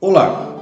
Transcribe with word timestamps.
Olá, 0.00 0.56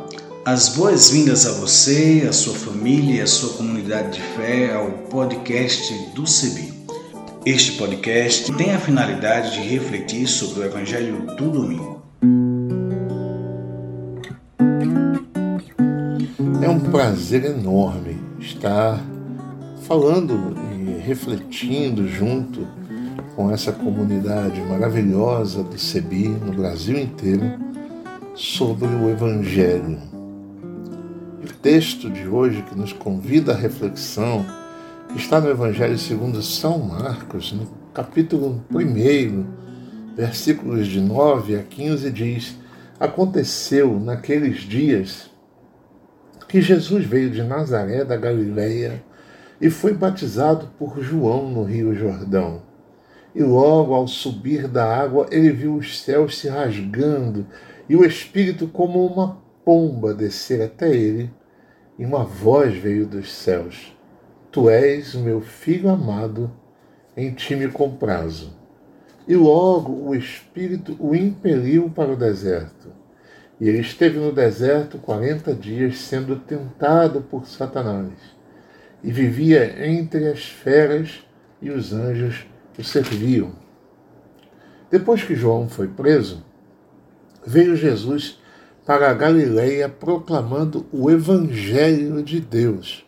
as 0.46 0.70
boas-vindas 0.70 1.44
a 1.44 1.52
você, 1.60 2.24
a 2.26 2.32
sua 2.32 2.54
família 2.54 3.16
e 3.16 3.20
a 3.20 3.26
sua 3.26 3.54
comunidade 3.58 4.12
de 4.12 4.22
fé 4.34 4.74
ao 4.74 4.90
podcast 5.10 5.92
do 6.14 6.26
CEBI. 6.26 6.72
Este 7.44 7.72
podcast 7.72 8.50
tem 8.54 8.72
a 8.72 8.78
finalidade 8.78 9.52
de 9.52 9.68
refletir 9.68 10.26
sobre 10.26 10.60
o 10.60 10.64
Evangelho 10.64 11.26
do 11.36 11.50
Domingo. 11.50 12.02
É 16.62 16.68
um 16.70 16.80
prazer 16.80 17.44
enorme 17.44 18.16
estar 18.40 18.98
falando 19.82 20.56
e 20.80 20.98
refletindo 21.06 22.08
junto 22.08 22.66
com 23.34 23.50
essa 23.50 23.70
comunidade 23.70 24.62
maravilhosa 24.62 25.62
do 25.62 25.78
CEBI 25.78 26.28
no 26.28 26.54
Brasil 26.54 26.98
inteiro 26.98 27.65
sobre 28.36 28.86
o 28.86 29.08
Evangelho. 29.08 29.98
O 31.42 31.52
texto 31.62 32.10
de 32.10 32.28
hoje 32.28 32.62
que 32.62 32.76
nos 32.76 32.92
convida 32.92 33.52
à 33.52 33.56
reflexão 33.56 34.44
está 35.16 35.40
no 35.40 35.48
Evangelho 35.48 35.98
segundo 35.98 36.42
São 36.42 36.78
Marcos, 36.80 37.52
no 37.52 37.66
capítulo 37.94 38.62
1, 38.70 40.14
versículos 40.14 40.86
de 40.86 41.00
9 41.00 41.56
a 41.56 41.62
15, 41.62 42.10
diz: 42.10 42.58
Aconteceu 43.00 43.98
naqueles 43.98 44.58
dias 44.58 45.30
que 46.46 46.60
Jesus 46.60 47.06
veio 47.06 47.30
de 47.30 47.42
Nazaré 47.42 48.04
da 48.04 48.18
Galileia 48.18 49.02
e 49.58 49.70
foi 49.70 49.94
batizado 49.94 50.68
por 50.78 51.00
João 51.00 51.48
no 51.48 51.64
Rio 51.64 51.94
Jordão. 51.94 52.60
E 53.34 53.42
logo 53.42 53.94
ao 53.94 54.06
subir 54.06 54.68
da 54.68 54.84
água, 54.84 55.26
ele 55.30 55.50
viu 55.50 55.76
os 55.76 56.00
céus 56.00 56.38
se 56.38 56.48
rasgando 56.48 57.46
e 57.88 57.96
o 57.96 58.04
Espírito, 58.04 58.66
como 58.68 59.06
uma 59.06 59.38
pomba, 59.64 60.14
descer 60.14 60.62
até 60.62 60.94
ele, 60.94 61.30
e 61.98 62.04
uma 62.04 62.24
voz 62.24 62.76
veio 62.76 63.06
dos 63.06 63.32
céus: 63.32 63.96
Tu 64.50 64.68
és 64.68 65.14
o 65.14 65.20
meu 65.20 65.40
filho 65.40 65.88
amado, 65.88 66.50
em 67.16 67.32
ti 67.32 67.54
me 67.54 67.68
comprazo. 67.68 68.54
E 69.26 69.34
logo 69.34 69.92
o 69.92 70.14
Espírito 70.14 70.96
o 71.00 71.14
impeliu 71.14 71.90
para 71.90 72.12
o 72.12 72.16
deserto. 72.16 72.92
E 73.60 73.68
ele 73.68 73.80
esteve 73.80 74.18
no 74.18 74.32
deserto 74.32 74.98
quarenta 74.98 75.54
dias, 75.54 75.98
sendo 75.98 76.36
tentado 76.36 77.22
por 77.22 77.46
Satanás, 77.46 78.12
e 79.02 79.10
vivia 79.10 79.88
entre 79.88 80.28
as 80.28 80.44
feras, 80.44 81.24
e 81.62 81.70
os 81.70 81.92
anjos 81.92 82.46
o 82.78 82.84
serviam. 82.84 83.52
Depois 84.90 85.24
que 85.24 85.34
João 85.34 85.68
foi 85.68 85.88
preso, 85.88 86.44
veio 87.46 87.76
Jesus 87.76 88.38
para 88.84 89.10
a 89.10 89.14
Galileia 89.14 89.88
proclamando 89.88 90.84
o 90.92 91.10
Evangelho 91.10 92.22
de 92.22 92.40
Deus. 92.40 93.04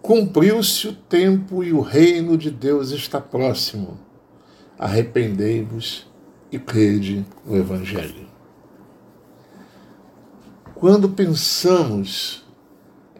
Cumpriu-se 0.00 0.88
o 0.88 0.92
tempo 0.92 1.62
e 1.62 1.72
o 1.72 1.80
reino 1.80 2.38
de 2.38 2.50
Deus 2.50 2.90
está 2.90 3.20
próximo. 3.20 3.98
Arrependei-vos 4.78 6.08
e 6.50 6.58
crede 6.58 7.26
no 7.44 7.56
Evangelho. 7.56 8.28
Quando 10.74 11.10
pensamos 11.10 12.44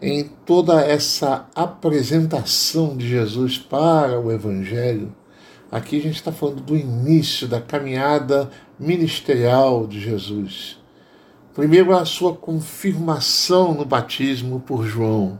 em 0.01 0.23
toda 0.45 0.81
essa 0.81 1.47
apresentação 1.53 2.97
de 2.97 3.07
Jesus 3.07 3.59
para 3.59 4.19
o 4.19 4.31
Evangelho, 4.31 5.13
Aqui 5.71 5.97
a 5.97 6.01
gente 6.01 6.15
está 6.15 6.33
falando 6.33 6.61
do 6.61 6.75
início 6.75 7.47
da 7.47 7.61
caminhada 7.61 8.51
ministerial 8.81 9.85
de 9.85 9.99
Jesus. 9.99 10.79
Primeiro, 11.53 11.95
a 11.95 12.03
sua 12.03 12.35
confirmação 12.35 13.75
no 13.75 13.85
batismo 13.85 14.59
por 14.59 14.85
João. 14.85 15.39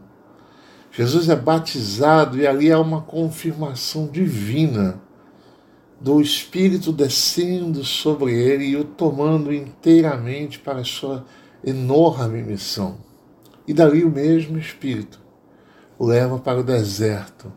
Jesus 0.92 1.28
é 1.28 1.36
batizado 1.36 2.38
e 2.38 2.46
ali 2.46 2.72
há 2.72 2.80
uma 2.80 3.02
confirmação 3.02 4.08
divina 4.08 5.02
do 6.00 6.22
Espírito 6.22 6.92
descendo 6.92 7.84
sobre 7.84 8.34
ele 8.34 8.66
e 8.66 8.76
o 8.76 8.84
tomando 8.84 9.54
inteiramente 9.54 10.60
para 10.60 10.80
a 10.80 10.86
sua 10.86 11.26
enorme 11.66 12.44
missão. 12.44 12.98
E 13.68 13.74
dali 13.74 14.04
o 14.04 14.12
mesmo 14.12 14.60
Espírito 14.60 15.20
o 15.98 16.06
leva 16.06 16.38
para 16.38 16.60
o 16.60 16.64
deserto 16.64 17.52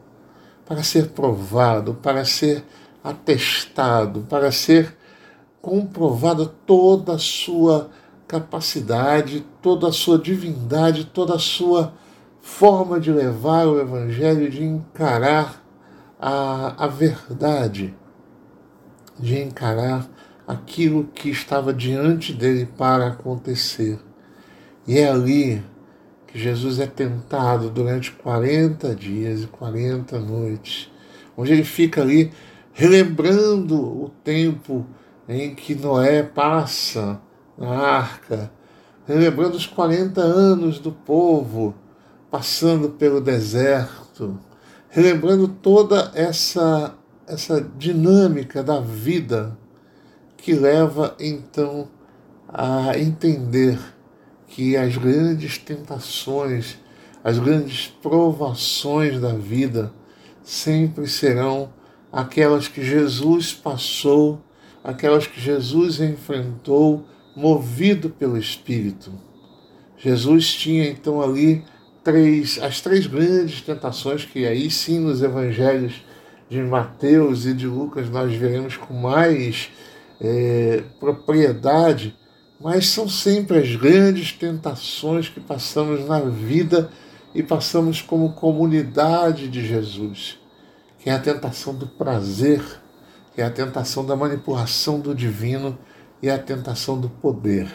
para 0.65 0.83
ser 0.83 1.09
provado, 1.09 1.95
para 1.95 2.25
ser 2.25 2.65
atestado, 3.03 4.27
para 4.29 4.51
ser 4.51 4.97
comprovada 5.65 6.45
toda 6.45 7.15
a 7.15 7.19
sua 7.19 7.89
capacidade, 8.29 9.47
toda 9.63 9.89
a 9.89 9.93
sua 9.93 10.19
divindade, 10.19 11.07
toda 11.07 11.37
a 11.37 11.39
sua 11.39 11.95
forma 12.43 13.01
de 13.01 13.11
levar 13.11 13.67
o 13.67 13.81
Evangelho, 13.81 14.51
de 14.51 14.63
encarar 14.63 15.65
a, 16.21 16.85
a 16.85 16.87
verdade, 16.87 17.95
de 19.19 19.41
encarar 19.41 20.07
aquilo 20.47 21.05
que 21.15 21.31
estava 21.31 21.73
diante 21.73 22.35
dele 22.35 22.69
para 22.77 23.07
acontecer. 23.07 23.99
E 24.87 24.99
é 24.99 25.09
ali 25.09 25.65
Jesus 26.35 26.79
é 26.79 26.87
tentado 26.87 27.71
durante 27.71 28.13
40 28.13 28.95
dias 28.95 29.45
e 29.45 29.47
40 29.47 30.19
noites, 30.19 30.91
onde 31.35 31.55
ele 31.55 31.65
fica 31.65 32.03
ali 32.03 32.31
relembrando 32.75 33.81
o 33.81 34.11
tempo 34.23 34.85
em 35.29 35.55
que 35.55 35.75
Noé 35.75 36.23
passa 36.23 37.21
na 37.57 37.71
arca, 37.71 38.51
relembrando 39.07 39.57
os 39.57 39.67
40 39.67 40.21
anos 40.21 40.79
do 40.79 40.93
povo 40.93 41.75
passando 42.31 42.91
pelo 42.91 43.21
deserto, 43.21 44.39
relembrando 44.89 45.49
toda 45.49 46.11
essa 46.15 46.95
essa 47.27 47.61
dinâmica 47.79 48.63
da 48.63 48.81
vida 48.81 49.57
que 50.37 50.53
leva 50.53 51.15
então 51.19 51.89
a 52.49 52.99
entender 52.99 53.79
que 54.47 54.77
as 54.77 54.97
grandes 54.97 55.59
tentações, 55.59 56.79
as 57.23 57.39
grandes 57.39 57.89
provações 58.03 59.21
da 59.21 59.33
vida 59.33 59.93
sempre 60.43 61.09
serão 61.09 61.73
aquelas 62.13 62.69
que 62.69 62.85
Jesus 62.85 63.53
passou, 63.53 64.41
aquelas 64.85 65.27
que 65.27 65.41
Jesus 65.41 66.01
enfrentou, 66.01 67.05
movido 67.35 68.11
pelo 68.11 68.39
Espírito. 68.39 69.11
Jesus 69.97 70.55
tinha 70.55 70.89
então 70.89 71.21
ali 71.21 71.65
três, 72.05 72.61
as 72.63 72.81
três 72.81 73.07
grandes 73.07 73.63
tentações 73.63 74.25
que 74.25 74.47
aí 74.47 74.71
sim 74.71 75.01
nos 75.01 75.23
evangelhos 75.23 76.05
de 76.49 76.61
Mateus 76.61 77.47
e 77.47 77.55
de 77.55 77.67
Lucas 77.67 78.11
nós 78.11 78.33
veremos 78.35 78.77
com 78.77 78.93
mais 78.93 79.71
é, 80.21 80.85
propriedade 81.01 82.15
mas 82.65 82.89
são 82.89 83.07
sempre 83.07 83.59
as 83.59 83.77
grandes 83.77 84.33
tentações 84.33 85.29
que 85.29 85.39
passamos 85.39 86.07
na 86.07 86.21
vida 86.21 86.91
e 87.35 87.43
passamos 87.43 88.01
como 88.01 88.33
comunidade 88.33 89.49
de 89.49 89.67
Jesus, 89.67 90.39
que 90.99 91.11
é 91.11 91.13
a 91.13 91.19
tentação 91.19 91.75
do 91.75 91.87
prazer, 91.87 92.63
é 93.37 93.43
a 93.43 93.51
tentação 93.51 94.05
da 94.05 94.15
manipulação 94.15 95.01
do 95.01 95.15
divino 95.15 95.77
e 96.23 96.31
a 96.31 96.39
tentação 96.39 96.99
do 96.99 97.09
poder. 97.09 97.69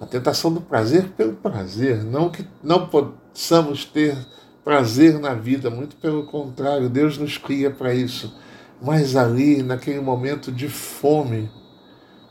A 0.00 0.06
tentação 0.06 0.52
do 0.52 0.60
prazer 0.60 1.08
pelo 1.16 1.34
prazer, 1.34 2.04
não 2.04 2.30
que 2.30 2.46
não 2.62 2.86
possamos 2.86 3.84
ter 3.84 4.16
prazer 4.64 5.18
na 5.18 5.34
vida, 5.34 5.70
muito 5.70 5.96
pelo 5.96 6.26
contrário, 6.26 6.88
Deus 6.88 7.16
nos 7.18 7.38
cria 7.38 7.70
para 7.70 7.94
isso. 7.94 8.36
Mas 8.80 9.16
ali, 9.16 9.62
naquele 9.62 10.00
momento 10.00 10.52
de 10.52 10.68
fome, 10.68 11.50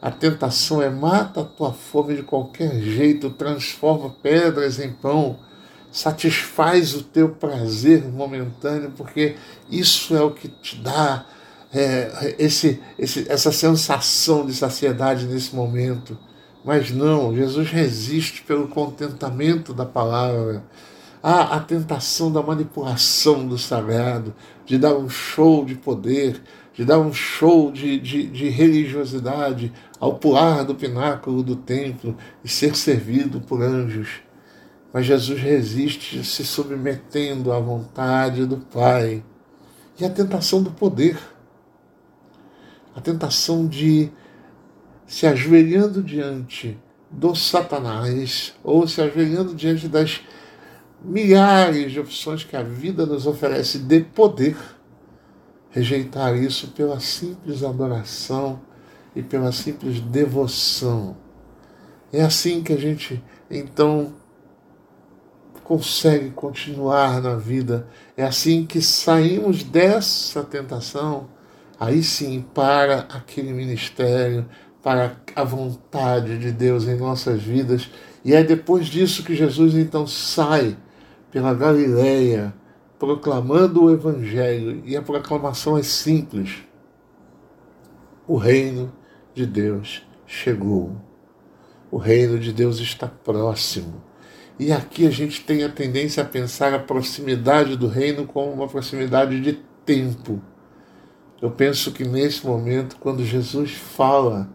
a 0.02 0.12
tentação 0.12 0.82
é 0.82 0.90
mata 0.90 1.42
a 1.42 1.46
tua 1.46 1.74
fome 1.74 2.16
de 2.16 2.24
qualquer 2.24 2.80
jeito, 2.80 3.32
transforma 3.32 4.16
pedras 4.22 4.80
em 4.80 4.94
pão, 4.94 5.40
satisfaz 5.92 6.94
o 6.94 7.04
teu 7.04 7.30
prazer 7.30 8.06
momentâneo, 8.06 8.94
porque 8.96 9.36
isso 9.70 10.16
é 10.16 10.22
o 10.22 10.32
que 10.32 10.48
te 10.48 10.76
dá 10.78 11.26
é, 11.74 12.36
esse, 12.40 12.82
esse, 12.98 13.26
essa 13.30 13.52
sensação 13.52 14.46
de 14.46 14.54
saciedade 14.54 15.26
nesse 15.26 15.56
momento. 15.56 16.18
Mas 16.64 16.92
não, 16.92 17.36
Jesus 17.36 17.70
resiste 17.70 18.42
pelo 18.44 18.68
contentamento 18.68 19.74
da 19.74 19.86
palavra. 19.86 20.64
Há 21.22 21.56
a 21.56 21.60
tentação 21.60 22.32
da 22.32 22.42
manipulação 22.42 23.48
do 23.48 23.58
sagrado, 23.58 24.34
de 24.66 24.78
dar 24.78 24.96
um 24.96 25.10
show 25.10 25.66
de 25.66 25.76
poder, 25.76 26.42
de 26.74 26.86
dar 26.86 27.00
um 27.00 27.12
show 27.12 27.72
de, 27.72 28.00
de, 28.00 28.28
de 28.28 28.50
religiosidade 28.50 29.74
ao 30.00 30.16
pular 30.16 30.64
do 30.64 30.76
pináculo 30.76 31.42
do 31.42 31.56
templo 31.56 32.16
e 32.44 32.48
ser 32.48 32.76
servido 32.76 33.42
por 33.42 33.62
anjos. 33.62 34.10
Mas 34.94 35.06
Jesus 35.06 35.40
resiste 35.40 36.24
se 36.24 36.46
submetendo 36.46 37.52
à 37.52 37.60
vontade 37.60 38.46
do 38.46 38.58
Pai. 38.58 39.24
E 40.00 40.06
a 40.06 40.10
tentação 40.10 40.62
do 40.62 40.70
poder, 40.70 41.18
a 42.98 43.00
tentação 43.00 43.68
de 43.68 44.10
se 45.06 45.28
ajoelhando 45.28 46.02
diante 46.02 46.76
do 47.12 47.36
Satanás, 47.36 48.56
ou 48.64 48.88
se 48.88 49.00
ajoelhando 49.00 49.54
diante 49.54 49.88
das 49.88 50.22
milhares 51.00 51.92
de 51.92 52.00
opções 52.00 52.44
que 52.44 52.56
a 52.56 52.64
vida 52.64 53.06
nos 53.06 53.28
oferece 53.28 53.78
de 53.78 54.02
poder, 54.02 54.58
rejeitar 55.70 56.36
isso 56.36 56.70
pela 56.70 57.00
simples 57.00 57.64
adoração 57.64 58.60
e 59.16 59.22
pela 59.22 59.52
simples 59.52 60.00
devoção. 60.00 61.16
É 62.12 62.24
assim 62.24 62.64
que 62.64 62.74
a 62.74 62.78
gente 62.78 63.24
então 63.50 64.16
consegue 65.64 66.32
continuar 66.32 67.22
na 67.22 67.36
vida. 67.36 67.88
É 68.16 68.24
assim 68.24 68.66
que 68.66 68.82
saímos 68.82 69.62
dessa 69.62 70.44
tentação, 70.44 71.37
aí 71.80 72.02
sim, 72.04 72.46
para 72.54 73.00
aquele 73.10 73.54
ministério, 73.54 74.46
para 74.82 75.18
a 75.36 75.44
vontade 75.44 76.38
de 76.38 76.52
Deus 76.52 76.88
em 76.88 76.96
nossas 76.96 77.42
vidas. 77.42 77.90
E 78.24 78.34
é 78.34 78.44
depois 78.44 78.88
disso 78.88 79.24
que 79.24 79.36
Jesus 79.36 79.76
então 79.76 80.08
sai 80.08 80.78
pela 81.32 81.54
Galileia, 81.54 82.54
proclamando 82.98 83.84
o 83.84 83.92
Evangelho, 83.92 84.82
e 84.86 84.96
a 84.96 85.02
proclamação 85.02 85.78
é 85.78 85.84
simples: 85.84 86.58
o 88.28 88.38
reino 88.38 88.92
de 89.34 89.46
Deus 89.46 90.06
chegou. 90.26 90.96
O 91.90 91.98
reino 91.98 92.38
de 92.38 92.52
Deus 92.52 92.80
está 92.80 93.08
próximo. 93.08 94.04
E 94.60 94.72
aqui 94.72 95.06
a 95.06 95.12
gente 95.12 95.42
tem 95.46 95.64
a 95.64 95.70
tendência 95.70 96.24
a 96.24 96.26
pensar 96.26 96.74
a 96.74 96.80
proximidade 96.80 97.78
do 97.78 97.88
reino 97.88 98.26
como 98.26 98.52
uma 98.52 98.68
proximidade 98.68 99.40
de 99.40 99.54
tempo. 99.86 100.42
Eu 101.42 101.52
penso 101.52 101.92
que 101.92 102.04
nesse 102.04 102.46
momento, 102.46 102.98
quando 103.00 103.24
Jesus 103.24 103.74
fala 103.74 104.50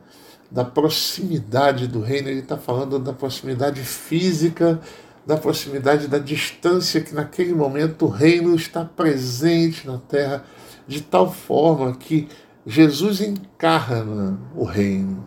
da 0.51 0.65
proximidade 0.65 1.87
do 1.87 2.01
reino, 2.01 2.29
ele 2.29 2.41
está 2.41 2.59
falando 2.59 2.99
da 2.99 3.13
proximidade 3.13 3.81
física, 3.81 4.81
da 5.25 5.37
proximidade 5.37 6.09
da 6.09 6.19
distância 6.19 7.01
que 7.01 7.15
naquele 7.15 7.55
momento 7.55 8.07
o 8.07 8.09
reino 8.09 8.55
está 8.55 8.85
presente 8.85 9.87
na 9.87 9.99
terra, 9.99 10.45
de 10.87 11.01
tal 11.01 11.33
forma 11.33 11.95
que 11.95 12.29
Jesus 12.67 13.21
encarna 13.21 14.39
o 14.55 14.65
reino. 14.65 15.27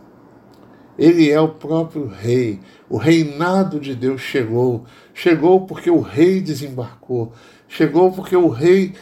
Ele 0.98 1.30
é 1.30 1.40
o 1.40 1.50
próprio 1.50 2.08
rei. 2.08 2.60
O 2.90 2.98
reinado 2.98 3.80
de 3.80 3.96
Deus 3.96 4.22
chegou. 4.22 4.86
Chegou 5.14 5.66
porque 5.66 5.90
o 5.90 6.00
rei 6.00 6.40
desembarcou. 6.42 7.34
Chegou 7.68 8.12
porque 8.12 8.36
o 8.36 8.48
rei 8.48 8.94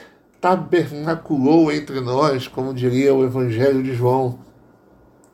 tabernaculou 0.44 1.72
entre 1.72 2.01
nós, 2.01 2.50
como 2.50 2.74
diria 2.74 3.13
o 3.16 3.24
Evangelho 3.24 3.81
de 3.81 3.95
João. 3.95 4.40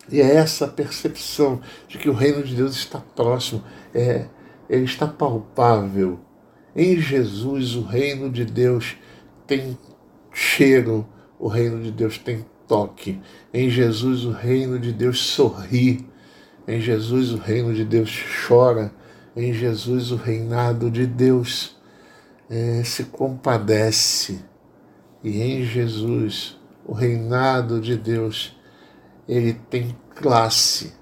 E 0.08 0.22
é 0.22 0.36
essa 0.36 0.68
percepção 0.68 1.60
de 1.88 1.98
que 1.98 2.08
o 2.08 2.14
reino 2.14 2.44
de 2.44 2.56
Deus 2.56 2.76
está 2.76 3.00
próximo, 3.00 3.64
é, 3.92 4.28
ele 4.70 4.84
está 4.84 5.08
palpável. 5.08 6.20
Em 6.76 6.96
Jesus, 7.00 7.74
o 7.74 7.82
reino 7.82 8.30
de 8.30 8.46
Deus 8.46 8.98
tem 9.48 9.76
cheiro, 10.32 11.08
o 11.40 11.48
reino 11.48 11.82
de 11.82 11.90
Deus 11.90 12.20
tem 12.20 12.46
toque. 12.68 13.20
Em 13.52 13.68
Jesus, 13.68 14.26
o 14.26 14.32
reino 14.32 14.78
de 14.78 14.94
Deus 14.94 15.20
sorri. 15.22 16.08
Em 16.68 16.80
Jesus, 16.80 17.32
o 17.32 17.38
reino 17.38 17.74
de 17.74 17.84
Deus 17.84 18.16
chora. 18.48 18.94
Em 19.36 19.52
Jesus, 19.54 20.12
o 20.12 20.18
reinado 20.18 20.92
de 20.92 21.08
Deus 21.08 21.76
é, 22.48 22.84
se 22.84 23.06
compadece. 23.06 24.48
E 25.24 25.42
em 25.42 25.64
Jesus, 25.64 26.58
o 26.86 26.94
reinado 26.94 27.82
de 27.82 27.98
Deus 27.98 28.56
ele 29.28 29.54
tem 29.70 29.96
classe. 30.16 30.94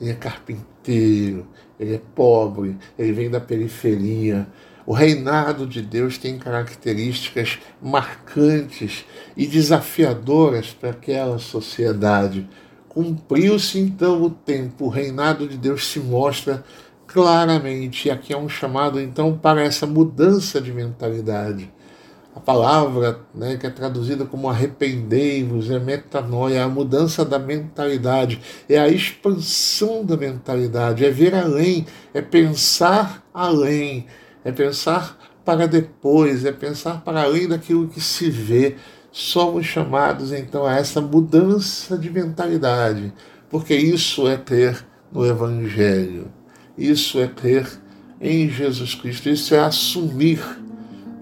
Ele 0.00 0.10
é 0.10 0.14
carpinteiro, 0.14 1.46
ele 1.78 1.94
é 1.96 2.00
pobre, 2.14 2.76
ele 2.98 3.12
vem 3.12 3.28
da 3.28 3.40
periferia. 3.40 4.46
O 4.86 4.92
reinado 4.92 5.66
de 5.66 5.82
Deus 5.82 6.16
tem 6.16 6.38
características 6.38 7.58
marcantes 7.82 9.04
e 9.36 9.46
desafiadoras 9.46 10.72
para 10.72 10.90
aquela 10.90 11.38
sociedade. 11.38 12.48
Cumpriu-se 12.88 13.78
então 13.78 14.22
o 14.22 14.30
tempo, 14.30 14.86
o 14.86 14.88
reinado 14.88 15.48
de 15.48 15.58
Deus 15.58 15.88
se 15.88 15.98
mostra 15.98 16.64
claramente. 17.06 18.06
E 18.06 18.10
aqui 18.10 18.32
é 18.32 18.38
um 18.38 18.48
chamado 18.48 19.00
então 19.00 19.36
para 19.36 19.62
essa 19.62 19.86
mudança 19.86 20.60
de 20.60 20.72
mentalidade 20.72 21.70
a 22.36 22.40
palavra 22.40 23.18
né, 23.34 23.56
que 23.56 23.66
é 23.66 23.70
traduzida 23.70 24.26
como 24.26 24.50
arrependei-vos, 24.50 25.70
é 25.70 25.78
metanoia, 25.78 26.58
é 26.58 26.62
a 26.62 26.68
mudança 26.68 27.24
da 27.24 27.38
mentalidade, 27.38 28.42
é 28.68 28.78
a 28.78 28.88
expansão 28.88 30.04
da 30.04 30.18
mentalidade, 30.18 31.02
é 31.02 31.10
ver 31.10 31.34
além, 31.34 31.86
é 32.12 32.20
pensar 32.20 33.26
além, 33.32 34.06
é 34.44 34.52
pensar 34.52 35.16
para 35.46 35.66
depois, 35.66 36.44
é 36.44 36.52
pensar 36.52 37.00
para 37.00 37.22
além 37.22 37.48
daquilo 37.48 37.88
que 37.88 38.02
se 38.02 38.28
vê. 38.28 38.76
Somos 39.10 39.64
chamados 39.64 40.30
então 40.30 40.66
a 40.66 40.74
essa 40.74 41.00
mudança 41.00 41.96
de 41.96 42.10
mentalidade, 42.10 43.14
porque 43.48 43.74
isso 43.74 44.28
é 44.28 44.36
ter 44.36 44.84
no 45.10 45.24
Evangelho, 45.24 46.30
isso 46.76 47.18
é 47.18 47.28
ter 47.28 47.66
em 48.20 48.46
Jesus 48.50 48.94
Cristo, 48.94 49.30
isso 49.30 49.54
é 49.54 49.60
assumir 49.60 50.65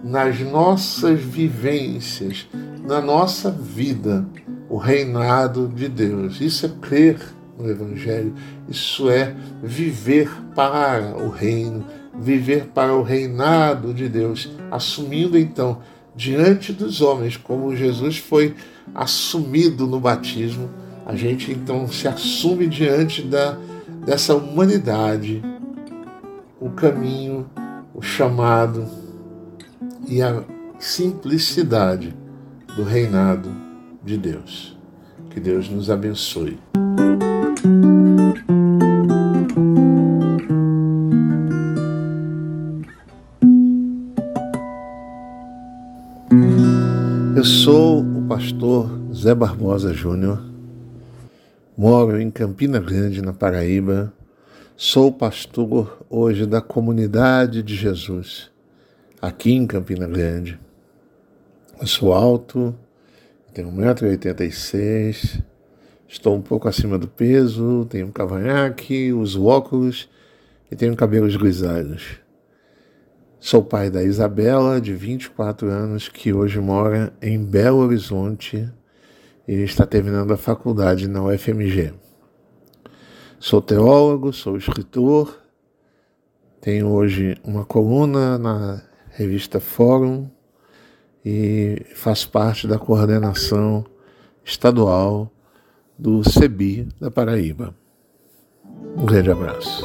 nas 0.05 0.39
nossas 0.41 1.19
vivências, 1.19 2.47
na 2.87 3.01
nossa 3.01 3.51
vida, 3.51 4.27
o 4.69 4.77
reinado 4.77 5.67
de 5.67 5.89
Deus. 5.89 6.43
Isso 6.43 6.67
é 6.67 6.69
crer 6.69 7.19
no 7.59 7.71
Evangelho, 7.71 8.35
isso 8.69 9.09
é 9.09 9.35
viver 9.63 10.31
para 10.55 11.17
o 11.17 11.31
reino, 11.31 11.87
viver 12.21 12.67
para 12.67 12.95
o 12.95 13.03
reinado 13.03 13.95
de 13.95 14.07
Deus, 14.07 14.51
assumindo 14.71 15.39
então 15.39 15.79
diante 16.15 16.71
dos 16.73 17.01
homens, 17.01 17.39
como 17.39 17.75
Jesus 17.75 18.19
foi 18.19 18.55
assumido 18.95 19.87
no 19.87 19.99
batismo, 19.99 20.69
a 21.07 21.17
gente 21.17 21.51
então 21.51 21.89
se 21.89 22.07
assume 22.07 22.67
diante 22.67 23.23
da, 23.23 23.57
dessa 24.05 24.35
humanidade, 24.35 25.43
o 26.61 26.71
caminho, 26.71 27.47
o 27.95 28.03
chamado, 28.03 28.87
e 30.09 30.23
a 30.23 30.45
simplicidade 30.79 32.15
do 32.77 32.83
reinado 32.83 33.51
de 34.03 34.17
Deus. 34.17 34.77
Que 35.31 35.41
Deus 35.41 35.69
nos 35.69 35.91
abençoe. 35.91 36.59
Eu 47.37 47.45
sou 47.45 48.01
o 48.01 48.23
pastor 48.29 48.89
Zé 49.13 49.35
Barbosa 49.35 49.93
Júnior, 49.93 50.43
moro 51.77 52.21
em 52.21 52.31
Campina 52.31 52.79
Grande, 52.79 53.21
na 53.21 53.33
Paraíba. 53.33 54.13
Sou 54.77 55.13
pastor 55.13 56.05
hoje 56.09 56.47
da 56.47 56.61
Comunidade 56.61 57.63
de 57.63 57.75
Jesus 57.77 58.54
aqui 59.27 59.53
em 59.53 59.67
Campina 59.67 60.07
Grande. 60.07 60.61
Eu 61.81 61.87
sou 61.87 62.13
alto, 62.13 62.75
tenho 63.55 63.71
1,86m, 63.71 65.43
estou 66.07 66.37
um 66.37 66.43
pouco 66.43 66.69
acima 66.69 66.99
do 66.99 67.09
peso, 67.09 67.87
tenho 67.89 68.09
um 68.09 68.13
cavanhaque, 68.13 69.15
uso 69.15 69.47
óculos 69.47 70.11
e 70.71 70.77
tenho 70.77 70.95
cabelos 70.95 71.37
grisalhos. 71.37 72.21
Sou 73.41 73.65
pai 73.65 73.89
da 73.89 74.03
Isabela, 74.03 74.79
de 74.79 74.95
24 74.95 75.69
anos, 75.71 76.07
que 76.07 76.33
hoje 76.33 76.61
mora 76.61 77.11
em 77.23 77.43
Belo 77.43 77.79
Horizonte 77.79 78.71
e 79.49 79.55
está 79.63 79.87
terminando 79.87 80.33
a 80.33 80.37
faculdade 80.37 81.09
na 81.09 81.25
UFMG. 81.25 81.95
Sou 83.39 83.63
teólogo, 83.63 84.35
sou 84.35 84.59
escritor, 84.59 85.43
tenho 86.61 86.89
hoje 86.89 87.39
uma 87.43 87.65
coluna 87.65 88.37
na 88.39 88.94
revista 89.15 89.61
Fórum 89.61 90.29
e 91.25 91.87
faço 91.95 92.29
parte 92.31 92.67
da 92.67 92.79
coordenação 92.79 93.85
estadual 94.45 95.31
do 95.99 96.29
CEBI 96.29 96.89
da 97.01 97.11
Paraíba. 97.11 97.75
Um 98.97 99.07
grande 99.07 99.31
abraço. 99.31 99.85